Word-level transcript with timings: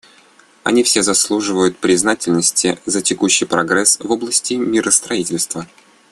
Они 0.63 0.81
все 0.81 1.03
заслуживают 1.03 1.77
признательности 1.77 2.79
за 2.87 3.03
текущий 3.03 3.45
прогресс 3.45 3.99
в 3.99 4.09
области 4.09 4.55
миростроительства. 4.55 5.67